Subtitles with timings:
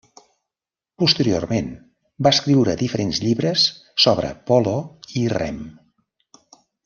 [1.01, 1.67] Posteriorment
[2.27, 3.65] va escriure diferents llibres
[4.07, 4.75] sobre polo
[5.23, 5.61] i rem.